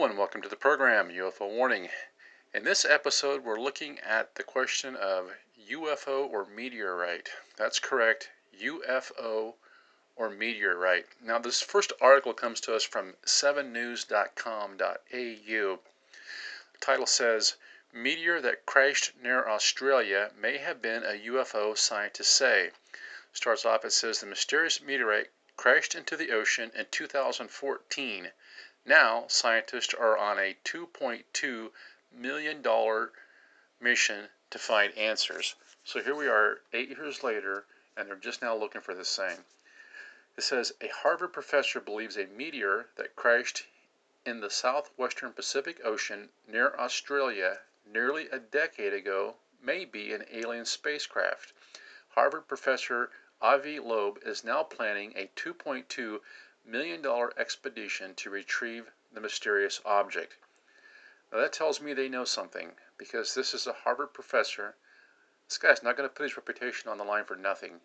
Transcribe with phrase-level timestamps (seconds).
[0.00, 1.90] Hello and welcome to the program UFO Warning.
[2.54, 5.30] In this episode, we're looking at the question of
[5.70, 7.28] UFO or meteorite.
[7.58, 9.56] That's correct, UFO
[10.16, 11.04] or meteorite.
[11.22, 14.78] Now, this first article comes to us from 7news.com.au.
[15.12, 15.78] The
[16.80, 17.56] title says
[17.92, 22.70] Meteor that crashed near Australia may have been a UFO, scientists say.
[23.34, 28.32] Starts off, it says the mysterious meteorite crashed into the ocean in 2014.
[28.90, 31.70] Now, scientists are on a $2.2
[32.12, 33.08] million
[33.78, 35.54] mission to find answers.
[35.84, 39.44] So here we are, eight years later, and they're just now looking for this thing.
[40.36, 43.68] It says a Harvard professor believes a meteor that crashed
[44.26, 50.64] in the southwestern Pacific Ocean near Australia nearly a decade ago may be an alien
[50.64, 51.52] spacecraft.
[52.16, 56.20] Harvard professor Avi Loeb is now planning a 2.2
[56.64, 60.36] million dollar expedition to retrieve the mysterious object.
[61.32, 64.74] Now that tells me they know something because this is a Harvard professor.
[65.48, 67.80] This guy's not going to put his reputation on the line for nothing.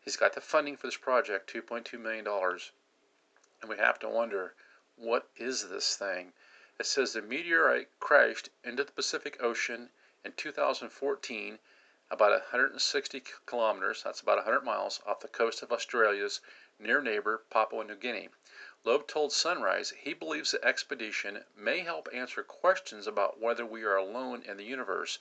[0.00, 2.26] He's got the funding for this project, $2.2 million.
[2.26, 4.54] And we have to wonder
[4.96, 6.32] what is this thing?
[6.78, 9.90] It says the meteorite crashed into the Pacific Ocean
[10.24, 11.58] in 2014
[12.10, 16.40] about 160 kilometers, that's about 100 miles, off the coast of Australia's
[16.78, 18.28] near neighbor, Papua New Guinea.
[18.84, 23.96] Loeb told Sunrise he believes the expedition may help answer questions about whether we are
[23.96, 25.18] alone in the universe.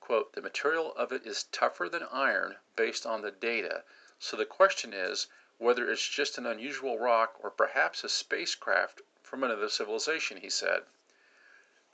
[0.00, 3.84] Quote, the material of it is tougher than iron based on the data,
[4.18, 9.42] so the question is whether it's just an unusual rock or perhaps a spacecraft from
[9.42, 10.84] another civilization, he said.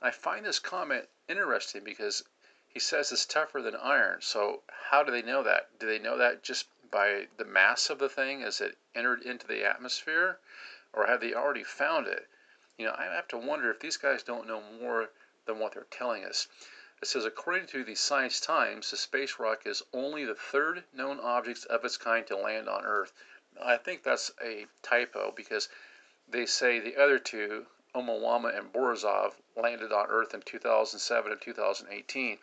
[0.01, 2.23] I find this comment interesting because
[2.67, 4.21] he says it's tougher than iron.
[4.21, 5.79] So how do they know that?
[5.79, 9.47] Do they know that just by the mass of the thing as it entered into
[9.47, 10.39] the atmosphere?
[10.93, 12.27] Or have they already found it?
[12.77, 15.09] You know, I have to wonder if these guys don't know more
[15.45, 16.47] than what they're telling us.
[17.01, 21.19] It says, according to the Science Times, the space rock is only the third known
[21.19, 23.13] object of its kind to land on Earth.
[23.61, 25.69] I think that's a typo because
[26.27, 32.39] they say the other two, Oumuamua and Borisov, landed on Earth in 2007 and 2018.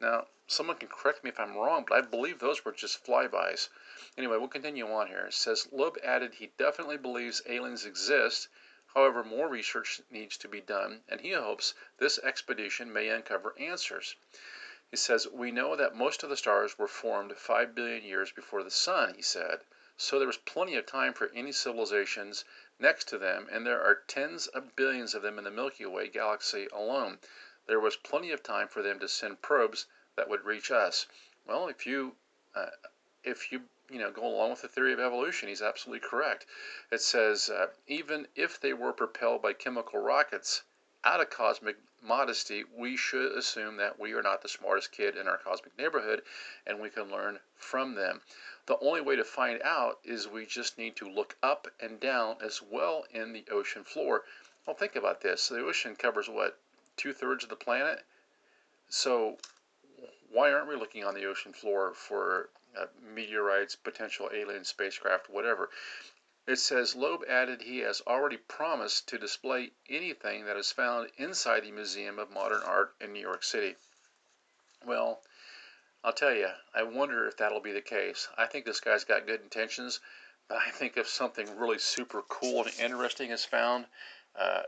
[0.00, 3.68] Now, someone can correct me if I'm wrong, but I believe those were just flybys.
[4.16, 5.26] Anyway, we'll continue on here.
[5.26, 8.48] It says Loeb added he definitely believes aliens exist.
[8.94, 14.16] However, more research needs to be done, and he hopes this expedition may uncover answers.
[14.90, 18.62] He says, We know that most of the stars were formed 5 billion years before
[18.62, 19.60] the sun, he said.
[19.98, 22.46] So there was plenty of time for any civilizations
[22.78, 26.08] next to them, and there are tens of billions of them in the Milky Way
[26.08, 27.18] galaxy alone
[27.68, 29.84] there was plenty of time for them to send probes
[30.18, 31.06] that would reach us.
[31.46, 32.16] Well, if you
[32.54, 32.66] uh,
[33.24, 36.44] if you you know go along with the theory of evolution, he's absolutely correct.
[36.90, 40.62] It says uh, even if they were propelled by chemical rockets,
[41.04, 45.28] out of cosmic modesty, we should assume that we are not the smartest kid in
[45.28, 46.22] our cosmic neighborhood,
[46.66, 48.20] and we can learn from them.
[48.66, 52.36] The only way to find out is we just need to look up and down
[52.42, 54.24] as well in the ocean floor.
[54.66, 55.48] Well, think about this.
[55.48, 56.58] The ocean covers what
[56.96, 58.04] two thirds of the planet.
[58.88, 59.38] So,
[60.30, 65.70] why aren't we looking on the ocean floor for uh, meteorites, potential alien spacecraft, whatever?
[66.46, 71.64] It says Loeb added he has already promised to display anything that is found inside
[71.64, 73.76] the Museum of Modern Art in New York City.
[74.84, 75.22] Well,
[76.02, 78.28] I'll tell you, I wonder if that'll be the case.
[78.36, 80.00] I think this guy's got good intentions,
[80.48, 83.86] but I think if something really super cool and interesting is found,
[84.34, 84.62] uh,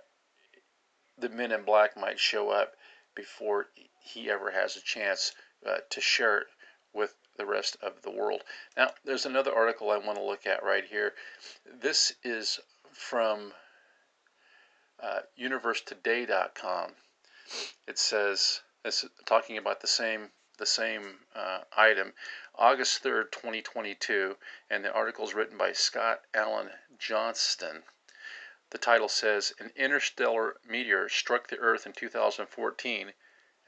[1.16, 2.75] the men in black might show up
[3.15, 3.69] before
[4.03, 5.32] he ever has a chance
[5.66, 6.47] uh, to share it
[6.93, 8.43] with the rest of the world.
[8.76, 11.15] Now, there's another article I want to look at right here.
[11.81, 12.60] This is
[12.93, 13.53] from
[15.03, 16.93] uh, universetoday.com.
[17.87, 22.12] It says it's talking about the same the same uh, item,
[22.54, 24.37] August 3rd, 2022,
[24.69, 27.82] and the article is written by Scott Allen Johnston.
[28.68, 33.15] The title says An interstellar meteor struck the Earth in 2014,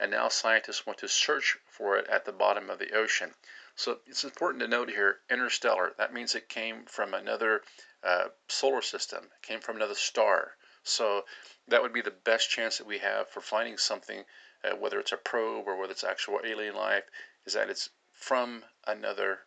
[0.03, 3.33] and now scientists want to search for it at the bottom of the ocean.
[3.77, 5.93] So it's important to note here interstellar.
[5.97, 7.61] That means it came from another
[8.03, 10.57] uh, solar system, it came from another star.
[10.83, 11.23] So
[11.69, 14.25] that would be the best chance that we have for finding something,
[14.65, 17.05] uh, whether it's a probe or whether it's actual alien life,
[17.45, 19.39] is that it's from another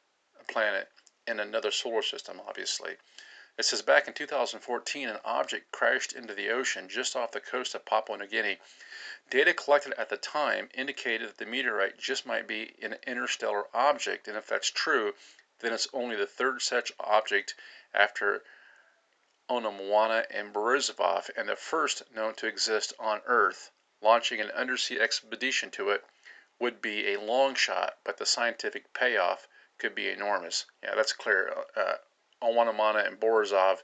[0.48, 0.88] planet
[1.26, 2.96] in another solar system, obviously.
[3.58, 7.74] It says back in 2014, an object crashed into the ocean just off the coast
[7.74, 8.58] of Papua New Guinea.
[9.28, 14.28] Data collected at the time indicated that the meteorite just might be an interstellar object,
[14.28, 15.14] and if that's true,
[15.58, 17.54] then it's only the third such object
[17.92, 18.44] after
[19.48, 23.70] Oumuamua and Borisov, and the first known to exist on Earth.
[24.00, 26.04] Launching an undersea expedition to it
[26.58, 29.48] would be a long shot, but the scientific payoff
[29.78, 30.66] could be enormous.
[30.82, 31.64] Yeah, that's clear.
[31.74, 31.96] Uh,
[32.40, 33.82] and Borisov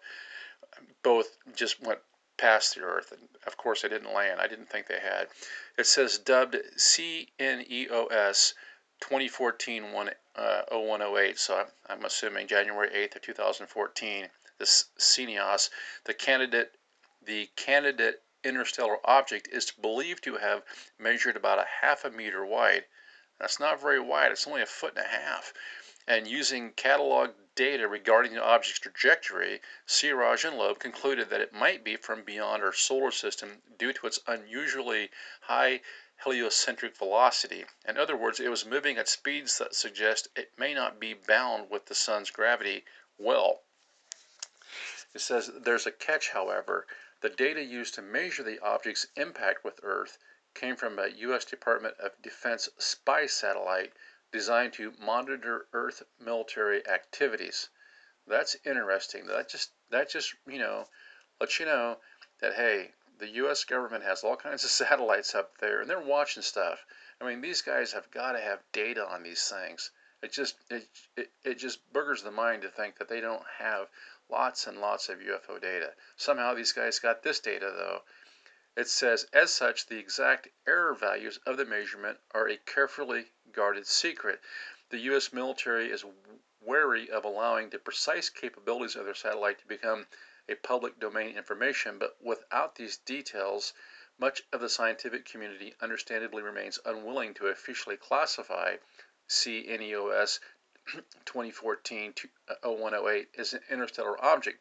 [1.03, 2.01] both just went
[2.43, 4.41] past the Earth, and of course they didn't land.
[4.41, 5.29] I didn't think they had.
[5.79, 8.55] It says dubbed CNEOS
[9.01, 9.85] 2014
[10.35, 14.29] uh, 0108, so I'm, I'm assuming January 8th of 2014.
[14.59, 15.71] This CNEOS,
[16.05, 16.73] the candidate,
[17.25, 20.65] the candidate interstellar object is believed to have
[20.99, 22.87] measured about a half a meter wide.
[23.39, 25.53] That's not very wide, it's only a foot and a half.
[26.09, 31.85] And using catalog data regarding the object's trajectory, Siraj and Loeb concluded that it might
[31.85, 35.11] be from beyond our solar system due to its unusually
[35.43, 35.81] high
[36.25, 37.67] heliocentric velocity.
[37.87, 41.69] In other words, it was moving at speeds that suggest it may not be bound
[41.69, 42.85] with the sun's gravity
[43.19, 43.63] well.
[45.15, 46.87] It says there's a catch, however.
[47.21, 50.19] The data used to measure the object's impact with Earth
[50.55, 51.45] came from a U.S.
[51.45, 53.93] Department of Defense spy satellite
[54.33, 57.69] designed to monitor Earth military activities.
[58.27, 59.27] That's interesting.
[59.27, 60.87] That just that just you know
[61.41, 61.99] lets you know
[62.41, 63.65] that hey, the U.S.
[63.65, 66.85] government has all kinds of satellites up there, and they're watching stuff.
[67.21, 69.91] I mean, these guys have got to have data on these things.
[70.23, 73.89] It just it, it, it just burgers the mind to think that they don't have
[74.33, 75.93] Lots and lots of UFO data.
[76.17, 78.03] Somehow these guys got this data though.
[78.75, 83.87] It says, as such, the exact error values of the measurement are a carefully guarded
[83.87, 84.41] secret.
[84.89, 85.31] The U.S.
[85.31, 86.07] military is
[86.59, 90.07] wary of allowing the precise capabilities of their satellite to become
[90.49, 93.75] a public domain information, but without these details,
[94.19, 98.77] much of the scientific community understandably remains unwilling to officially classify
[99.29, 100.41] CNEOS
[101.27, 102.15] 2014
[102.49, 104.61] uh, 0108 as an interstellar object.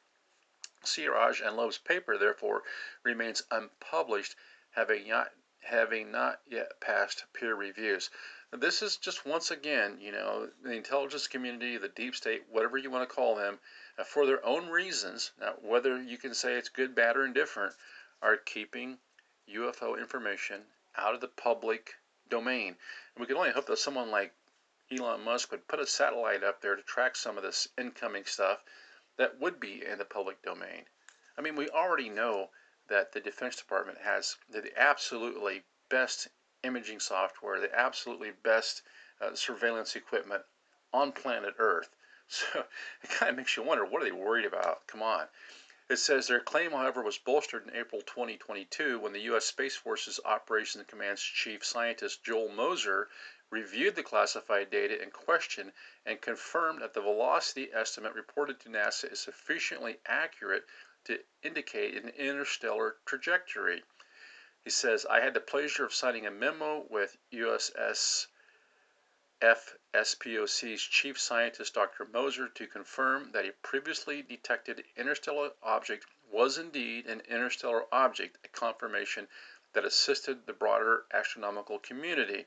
[0.83, 2.63] Siraj and Loeb's paper, therefore,
[3.03, 4.35] remains unpublished,
[4.71, 8.09] having not, having not yet passed peer reviews.
[8.51, 12.89] This is just once again, you know, the intelligence community, the deep state, whatever you
[12.89, 13.59] want to call them,
[13.97, 17.75] uh, for their own reasons, now whether you can say it's good, bad, or indifferent,
[18.21, 18.97] are keeping
[19.47, 21.95] UFO information out of the public
[22.27, 22.75] domain.
[23.15, 24.33] And we can only hope that someone like
[24.91, 28.63] Elon Musk would put a satellite up there to track some of this incoming stuff
[29.21, 30.83] that would be in the public domain.
[31.37, 32.49] I mean, we already know
[32.89, 36.27] that the Defense Department has the absolutely best
[36.63, 38.81] imaging software, the absolutely best
[39.21, 40.41] uh, surveillance equipment
[40.91, 41.89] on planet Earth.
[42.33, 42.63] So
[43.03, 44.87] it kind of makes you wonder what are they worried about?
[44.87, 45.25] Come on.
[45.89, 49.43] It says their claim, however, was bolstered in April 2022 when the U.S.
[49.43, 53.09] Space Force's Operations Command's chief scientist Joel Moser
[53.51, 55.71] reviewed the classified data in question
[56.05, 60.65] and confirmed that the velocity estimate reported to NASA is sufficiently accurate
[61.03, 63.83] to indicate an interstellar trajectory.
[64.63, 68.27] He says, I had the pleasure of signing a memo with USS
[69.41, 72.05] FSPOC's chief scientist, Dr.
[72.05, 78.47] Moser, to confirm that a previously detected interstellar object was indeed an interstellar object, a
[78.47, 79.27] confirmation
[79.73, 82.45] that assisted the broader astronomical community.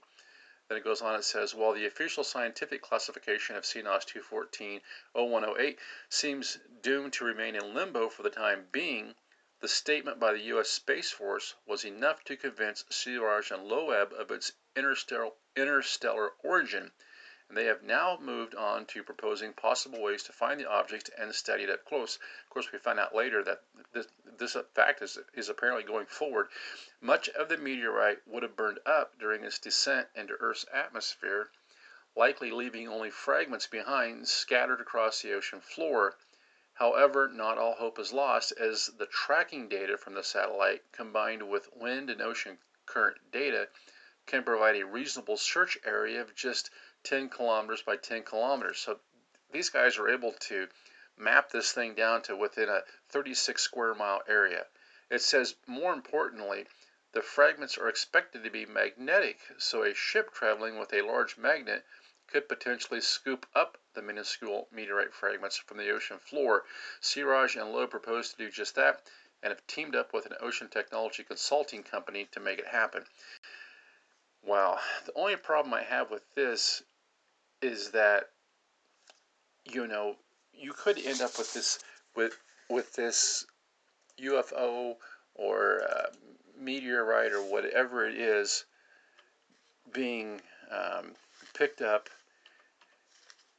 [0.66, 4.80] Then it goes on, it says, while the official scientific classification of CNEOS 214
[5.12, 5.78] 0108
[6.08, 9.14] seems doomed to remain in limbo for the time being,
[9.60, 10.70] the statement by the U.S.
[10.70, 16.92] Space Force was enough to convince Siraj and Loeb of its interstellar, interstellar origin
[17.48, 21.34] and they have now moved on to proposing possible ways to find the object and
[21.34, 22.16] study it up close.
[22.16, 24.06] Of course, we find out later that this,
[24.38, 26.48] this fact is, is apparently going forward.
[27.00, 31.50] Much of the meteorite would have burned up during its descent into Earth's atmosphere,
[32.16, 36.16] likely leaving only fragments behind scattered across the ocean floor.
[36.74, 41.68] However, not all hope is lost as the tracking data from the satellite combined with
[41.76, 43.68] wind and ocean current data
[44.26, 46.70] can provide a reasonable search area of just
[47.04, 48.78] 10 kilometers by 10 kilometers.
[48.78, 48.98] So
[49.52, 50.68] these guys are able to
[51.16, 54.66] map this thing down to within a 36 square mile area.
[55.10, 56.66] It says, more importantly,
[57.12, 61.84] the fragments are expected to be magnetic, so a ship traveling with a large magnet
[62.26, 66.64] could potentially scoop up the minuscule meteorite fragments from the ocean floor.
[67.00, 69.02] Siraj and Loeb proposed to do just that
[69.42, 73.04] and have teamed up with an ocean technology consulting company to make it happen.
[74.42, 76.82] Wow, the only problem I have with this
[77.64, 78.24] is that
[79.64, 80.16] you know
[80.52, 81.78] you could end up with this
[82.14, 82.38] with
[82.70, 83.46] with this
[84.20, 84.94] UFO
[85.34, 86.06] or uh,
[86.58, 88.64] meteorite or whatever it is
[89.92, 90.40] being
[90.70, 91.12] um,
[91.54, 92.08] picked up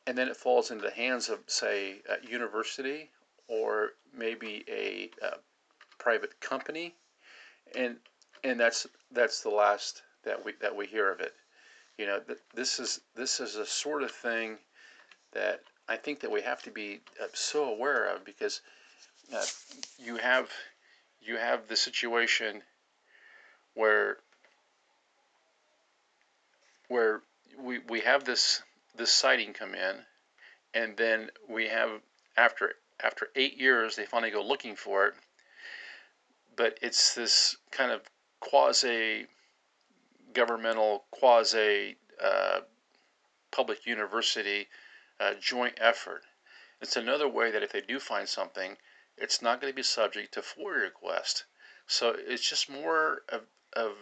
[0.07, 3.09] and then it falls into the hands of say a university
[3.47, 5.37] or maybe a, a
[5.97, 6.93] private company,
[7.75, 7.97] and
[8.43, 11.33] and that's that's the last that we that we hear of it.
[11.97, 14.57] You know, th- this is this is a sort of thing
[15.33, 18.61] that I think that we have to be uh, so aware of because
[19.33, 19.45] uh,
[19.97, 20.49] you have
[21.21, 22.61] you have the situation
[23.75, 24.17] where
[26.87, 27.21] where
[27.57, 28.61] we we have this
[28.95, 29.95] this sighting come in,
[30.73, 32.01] and then we have
[32.35, 32.73] after
[33.03, 35.13] after eight years they finally go looking for it,
[36.55, 38.01] but it's this kind of
[38.39, 39.27] quasi
[40.35, 42.59] governmental quasi uh,
[43.51, 44.67] public university
[45.19, 46.21] uh, joint effort.
[46.81, 48.77] It's another way that if they do find something,
[49.17, 51.45] it's not going to be subject to FOIA request.
[51.87, 53.41] So it's just more of,
[53.73, 53.93] of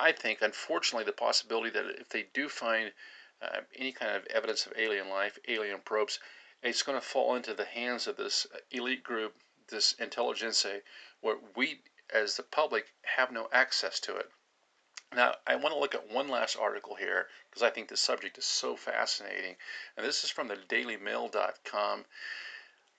[0.00, 2.92] I think, unfortunately, the possibility that if they do find
[3.40, 6.18] uh, any kind of evidence of alien life, alien probes,
[6.62, 9.34] it's going to fall into the hands of this elite group,
[9.68, 10.80] this intelligentsia,
[11.20, 11.80] where we,
[12.12, 14.30] as the public, have no access to it.
[15.14, 18.38] Now, I want to look at one last article here because I think the subject
[18.38, 19.56] is so fascinating.
[19.96, 22.04] And this is from the dailymail.com.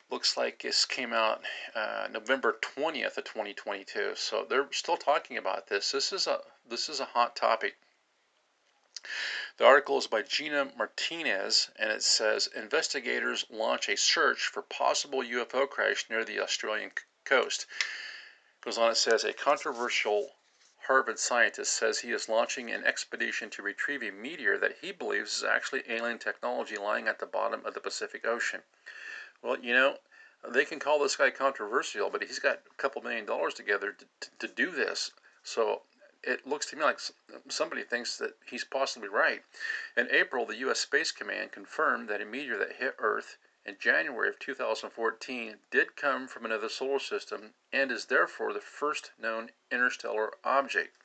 [0.09, 1.43] Looks like this came out
[1.75, 4.15] uh, November 20th of 2022.
[4.15, 5.91] So they're still talking about this.
[5.91, 7.77] This is a this is a hot topic.
[9.57, 15.19] The article is by Gina Martinez and it says investigators launch a search for possible
[15.19, 16.91] UFO crash near the Australian
[17.25, 17.65] coast.
[18.61, 20.36] Goes on it says a controversial
[20.87, 25.35] Harvard scientist says he is launching an expedition to retrieve a meteor that he believes
[25.35, 28.63] is actually alien technology lying at the bottom of the Pacific Ocean.
[29.41, 29.97] Well, you know,
[30.47, 34.05] they can call this guy controversial, but he's got a couple million dollars together to,
[34.21, 35.11] to, to do this.
[35.43, 35.81] So
[36.23, 36.99] it looks to me like
[37.49, 39.43] somebody thinks that he's possibly right.
[39.97, 40.79] In April, the U.S.
[40.79, 43.37] Space Command confirmed that a meteor that hit Earth
[43.67, 49.11] in January of 2014 did come from another solar system and is therefore the first
[49.19, 50.95] known interstellar object.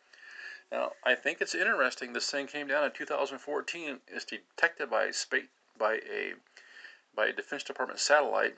[0.71, 5.12] Now, I think it's interesting this thing came down in 2014 is detected by a
[5.12, 6.35] space by a
[7.14, 8.57] by a Defense Department satellite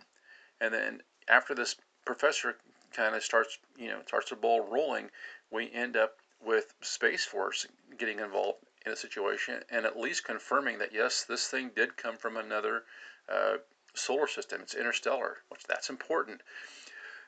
[0.61, 2.56] and then after this professor
[2.92, 5.11] kind of starts, you know, starts the ball rolling,
[5.50, 7.66] we end up with Space Force
[7.99, 12.16] getting involved in a situation and at least confirming that yes, this thing did come
[12.16, 12.84] from another
[13.28, 13.56] uh,
[13.94, 14.60] solar system.
[14.62, 16.42] It's interstellar, which that's important.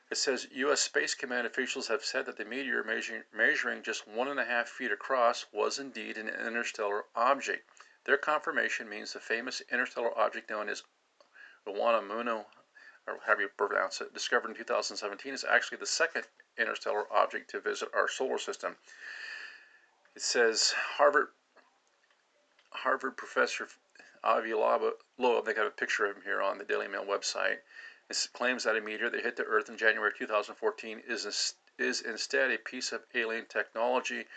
[0.09, 0.81] It says U.S.
[0.81, 4.69] Space Command officials have said that the meteor measuring, measuring just one and a half
[4.69, 7.69] feet across was indeed an interstellar object.
[8.05, 10.83] Their confirmation means the famous interstellar object known as
[11.67, 12.45] Oumuamua,
[13.05, 16.25] or however you pronounce it, discovered in 2017, is actually the second
[16.57, 18.77] interstellar object to visit our solar system.
[20.15, 21.27] It says Harvard
[22.71, 23.67] Harvard professor
[24.23, 27.59] Avi Loeb, they got a picture of him here on the Daily Mail website.
[28.09, 32.51] It claims that a meteor that hit the Earth in January 2014 is, is instead
[32.51, 34.27] a piece of alien technology.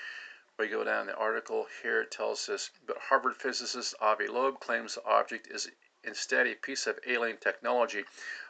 [0.58, 4.96] We go down the article here, it tells us, but Harvard physicist Avi Loeb claims
[4.96, 5.70] the object is
[6.04, 8.04] instead a piece of alien technology.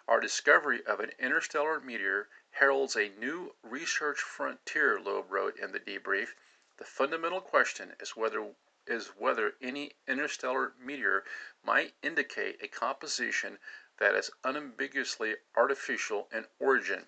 [0.08, 5.80] Our discovery of an interstellar meteor heralds a new research frontier, Loeb wrote in the
[5.80, 6.34] debrief.
[6.78, 8.54] The fundamental question is whether
[8.86, 11.24] is whether any interstellar meteor
[11.64, 13.58] might indicate a composition
[13.98, 17.06] that is unambiguously artificial in origin.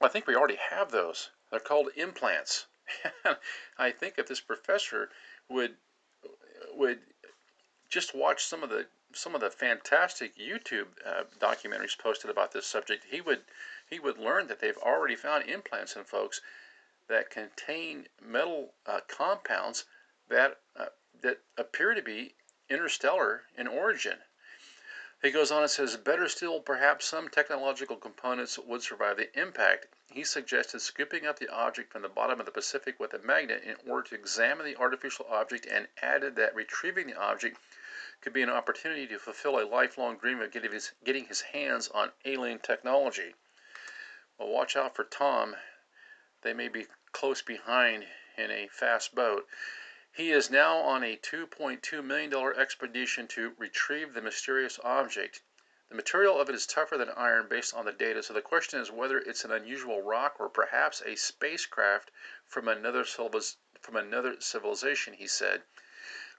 [0.00, 1.30] Well, I think we already have those.
[1.50, 2.66] They're called implants.
[3.78, 5.10] I think if this professor
[5.48, 5.76] would
[6.72, 7.00] would
[7.88, 12.66] just watch some of the some of the fantastic YouTube uh, documentaries posted about this
[12.66, 13.42] subject, he would
[13.88, 16.40] he would learn that they've already found implants in folks
[17.08, 19.84] that contain metal uh, compounds
[20.28, 20.86] that uh,
[21.22, 22.34] that appear to be
[22.68, 24.18] interstellar in origin.
[25.20, 29.88] He goes on and says, better still, perhaps some technological components would survive the impact.
[30.06, 33.64] He suggested scooping up the object from the bottom of the Pacific with a magnet
[33.64, 37.58] in order to examine the artificial object and added that retrieving the object
[38.20, 41.88] could be an opportunity to fulfill a lifelong dream of getting his, getting his hands
[41.88, 43.34] on alien technology.
[44.38, 45.56] Well, watch out for Tom.
[46.42, 48.06] They may be close behind
[48.36, 49.48] in a fast boat.
[50.18, 55.42] He is now on a $2.2 million expedition to retrieve the mysterious object.
[55.90, 58.80] The material of it is tougher than iron based on the data, so the question
[58.80, 62.10] is whether it's an unusual rock or perhaps a spacecraft
[62.48, 65.62] from another, from another civilization, he said.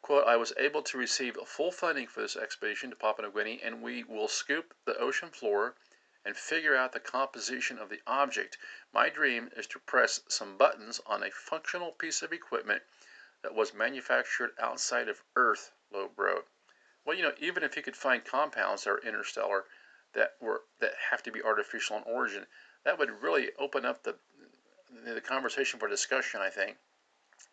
[0.02, 3.62] Quote, I was able to receive full funding for this expedition to Papua New Guinea,
[3.64, 5.78] and we will scoop the ocean floor
[6.26, 8.58] and figure out the composition of the object.
[8.92, 12.84] My dream is to press some buttons on a functional piece of equipment
[13.42, 16.48] that was manufactured outside of Earth, Loeb wrote.
[17.06, 19.66] Well, you know, even if he could find compounds that are interstellar,
[20.14, 22.48] that were that have to be artificial in origin.
[22.84, 24.18] That would really open up the
[25.06, 26.42] the conversation for discussion.
[26.42, 26.78] I think.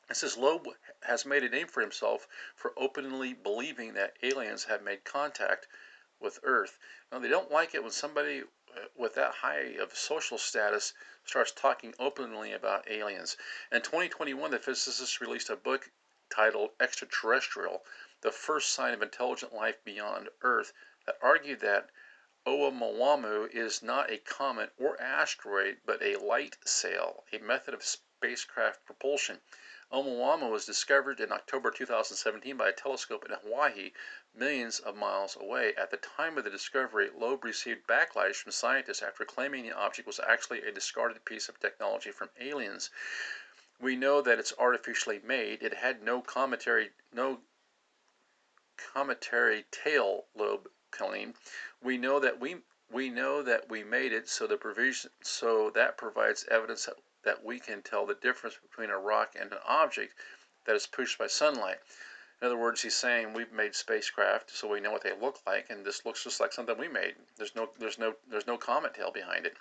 [0.08, 0.68] It says Loeb
[1.02, 5.66] has made a name for himself for openly believing that aliens have made contact
[6.20, 6.78] with Earth.
[7.10, 8.44] Now they don't like it when somebody
[8.94, 10.92] with that high of social status
[11.24, 13.36] starts talking openly about aliens.
[13.72, 15.90] In 2021, the physicists released a book
[16.28, 17.86] titled Extraterrestrial,
[18.20, 20.72] the first sign of intelligent life beyond Earth,
[21.06, 21.90] that argued that
[22.46, 28.84] Oumuamua is not a comet or asteroid, but a light sail, a method of spacecraft
[28.84, 29.40] propulsion.
[29.92, 33.92] Oumuamua was discovered in October 2017 by a telescope in Hawaii,
[34.34, 35.74] millions of miles away.
[35.76, 40.08] At the time of the discovery, Loeb received backlash from scientists after claiming the object
[40.08, 42.90] was actually a discarded piece of technology from aliens.
[43.78, 45.62] We know that it's artificially made.
[45.62, 47.42] It had no cometary, no
[48.76, 51.36] cometary tail, Loeb claimed.
[51.80, 55.96] We know that we we know that we made it so the provision so that
[55.96, 56.96] provides evidence that
[57.26, 60.14] that we can tell the difference between a rock and an object
[60.64, 61.76] that is pushed by sunlight.
[62.40, 65.70] In other words, he's saying we've made spacecraft so we know what they look like,
[65.70, 67.14] and this looks just like something we made.
[67.36, 69.56] There's no, there's no, there's no comet tail behind it.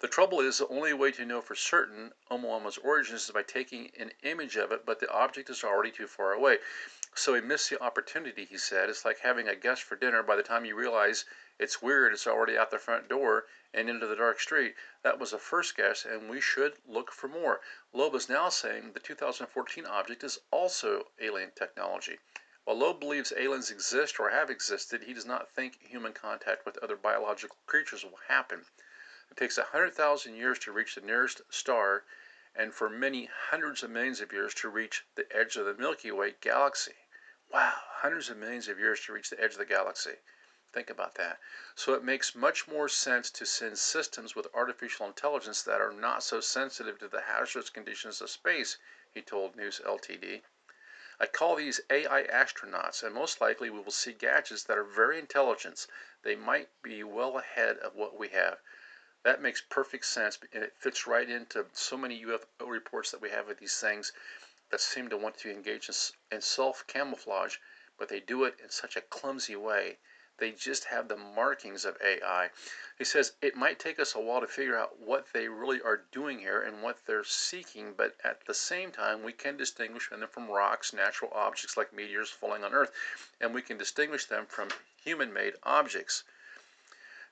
[0.00, 3.90] The trouble is, the only way to know for certain Oumuamua's origins is by taking
[3.98, 6.58] an image of it, but the object is already too far away.
[7.16, 8.44] So he missed the opportunity.
[8.44, 10.22] He said it's like having a guest for dinner.
[10.22, 11.24] By the time you realize
[11.60, 14.74] it's weird, it's already out the front door and into the dark street.
[15.02, 17.60] That was a first guess, and we should look for more.
[17.92, 22.18] Loeb is now saying the 2014 object is also alien technology.
[22.64, 26.78] While Loeb believes aliens exist or have existed, he does not think human contact with
[26.78, 28.64] other biological creatures will happen.
[29.30, 32.04] It takes 100,000 years to reach the nearest star,
[32.54, 36.10] and for many hundreds of millions of years to reach the edge of the Milky
[36.10, 36.96] Way galaxy.
[37.52, 40.16] Wow, hundreds of millions of years to reach the edge of the galaxy.
[40.72, 41.40] Think about that.
[41.74, 46.22] So it makes much more sense to send systems with artificial intelligence that are not
[46.22, 48.78] so sensitive to the hazardous conditions of space,
[49.12, 50.42] he told News Ltd.
[51.18, 55.18] I call these AI astronauts, and most likely we will see gadgets that are very
[55.18, 55.88] intelligent.
[56.22, 58.60] They might be well ahead of what we have.
[59.24, 63.30] That makes perfect sense, and it fits right into so many UFO reports that we
[63.30, 64.12] have of these things
[64.70, 65.90] that seem to want to engage
[66.30, 67.58] in, self camouflage,
[67.98, 69.98] but they do it in such a clumsy way.
[70.40, 72.50] They just have the markings of AI.
[72.96, 76.06] He says it might take us a while to figure out what they really are
[76.10, 80.26] doing here and what they're seeking, but at the same time, we can distinguish them
[80.26, 82.90] from rocks, natural objects like meteors falling on Earth,
[83.38, 86.24] and we can distinguish them from human made objects.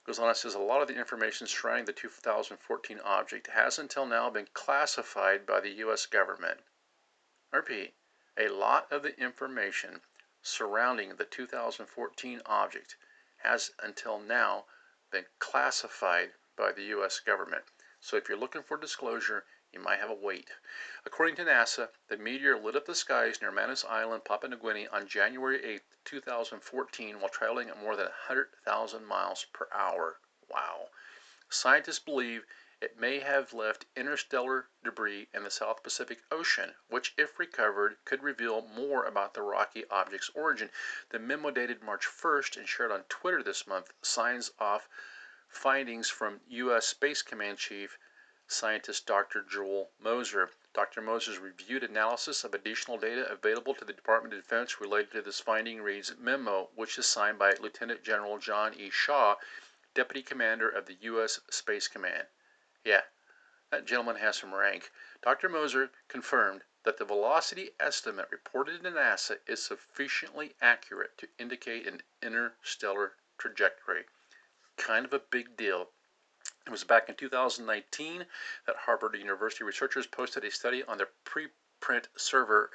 [0.05, 4.05] Goes on, it says a lot of the information surrounding the 2014 object has until
[4.05, 6.05] now been classified by the U.S.
[6.05, 6.61] government.
[7.53, 7.95] I repeat,
[8.37, 10.03] a lot of the information
[10.49, 12.97] surrounding the 2014 object
[13.43, 14.65] has until now
[15.13, 17.21] been classified by the U.S.
[17.21, 17.65] government.
[18.01, 20.49] So if you're looking for disclosure, you might have a wait.
[21.05, 24.89] According to NASA, the meteor lit up the skies near Manus Island, Papua New Guinea
[24.89, 30.17] on January 8, 2014 while traveling at more than 100,000 miles per hour.
[30.51, 30.89] Wow.
[31.51, 32.47] Scientists believe
[32.81, 38.23] it may have left interstellar debris in the South Pacific Ocean, which, if recovered, could
[38.23, 40.71] reveal more about the rocky object's origin.
[41.09, 44.89] The memo dated March 1st and shared on Twitter this month signs off
[45.49, 46.87] findings from U.S.
[46.87, 47.99] Space Command Chief
[48.47, 49.43] scientist Dr.
[49.43, 50.51] Joel Moser.
[50.73, 51.01] Dr.
[51.01, 55.41] Moser's reviewed analysis of additional data available to the Department of Defense related to this
[55.41, 58.89] finding reads Memo, which is signed by Lieutenant General John E.
[58.89, 59.35] Shaw,
[59.95, 61.41] Deputy Commander of the U.S.
[61.51, 62.29] Space Command.
[62.85, 63.03] Yeah,
[63.71, 64.91] that gentleman has some rank.
[65.23, 65.49] Dr.
[65.49, 72.03] Moser confirmed that the velocity estimate reported to NASA is sufficiently accurate to indicate an
[72.23, 74.05] interstellar trajectory.
[74.77, 75.91] Kind of a big deal.
[76.67, 78.27] It was back in 2019
[78.67, 82.71] that Harvard University researchers posted a study on their preprint server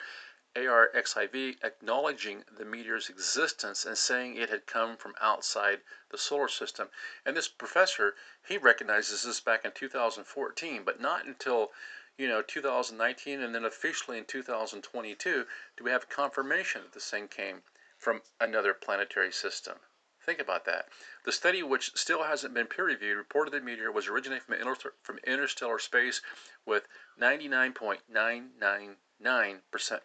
[0.55, 6.89] ARXIV acknowledging the meteor's existence and saying it had come from outside the solar system.
[7.25, 11.71] And this professor, he recognizes this back in 2014, but not until
[12.17, 17.27] you know 2019 and then officially in 2022 do we have confirmation that this thing
[17.27, 17.63] came
[17.97, 19.79] from another planetary system.
[20.23, 20.87] Think about that.
[21.25, 24.93] The study, which still hasn't been peer reviewed, reported the meteor was originating from, inter-
[25.01, 26.21] from interstellar space
[26.65, 26.87] with
[27.19, 28.03] 99.999
[28.61, 28.95] 9%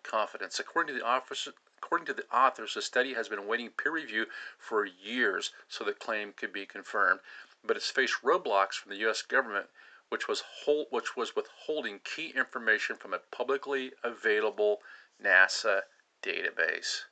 [0.03, 0.59] confidence.
[0.59, 1.49] According to the office,
[1.81, 4.27] According to the authors, the study has been awaiting peer review
[4.59, 7.21] for years so the claim could be confirmed,
[7.65, 9.23] but it's faced roadblocks from the U.S.
[9.23, 9.71] government,
[10.09, 14.83] which was hold, which was withholding key information from a publicly available
[15.23, 15.83] NASA
[16.23, 17.05] database.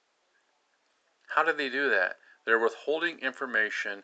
[1.29, 2.19] How did they do that?
[2.45, 4.03] They're withholding information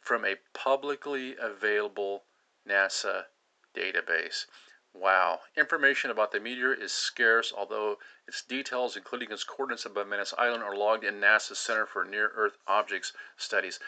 [0.00, 2.24] from a publicly available
[2.68, 3.26] NASA
[3.74, 4.46] database.
[4.92, 5.40] Wow.
[5.56, 10.62] Information about the meteor is scarce, although its details, including its coordinates above Manus Island,
[10.62, 13.78] are logged in NASA's Center for Near Earth Objects Studies.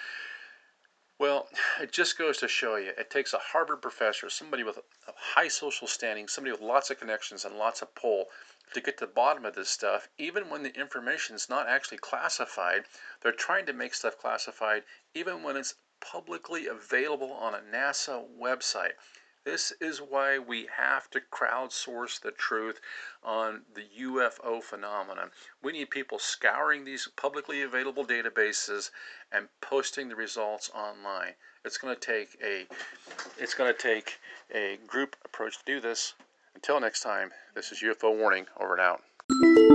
[1.18, 1.48] Well,
[1.80, 5.48] it just goes to show you, it takes a Harvard professor, somebody with a high
[5.48, 8.26] social standing, somebody with lots of connections and lots of pull
[8.72, 10.08] to get to the bottom of this stuff.
[10.18, 12.84] Even when the information is not actually classified,
[13.20, 14.84] they're trying to make stuff classified,
[15.14, 18.92] even when it's publicly available on a NASA website.
[19.44, 22.80] This is why we have to crowdsource the truth
[23.24, 25.30] on the UFO phenomenon.
[25.62, 28.90] We need people scouring these publicly available databases
[29.32, 31.34] and posting the results online.
[31.64, 32.66] It's going to take a
[33.38, 34.18] it's going to take
[34.54, 36.14] a group approach to do this.
[36.54, 39.71] Until next time, this is UFO Warning over and out.